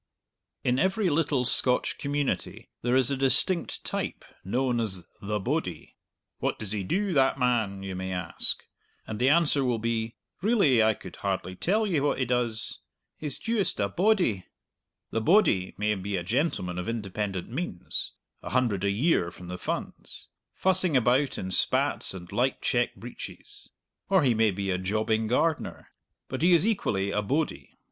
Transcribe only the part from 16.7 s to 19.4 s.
of independent means (a hundred a year